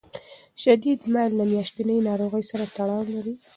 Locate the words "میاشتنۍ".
1.51-1.97